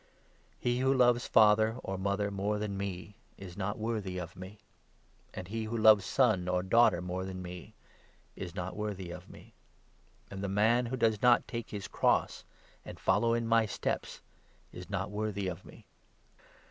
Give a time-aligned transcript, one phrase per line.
[0.59, 4.57] He who loves father or mother more than me is not worthy of me;
[5.31, 7.75] and he who loves son or daughter more than me
[8.35, 9.53] is not worthy of me.
[10.31, 12.43] And the man who does not take his cross
[12.83, 14.21] and follow in my steps
[14.71, 15.85] is not worthy of me.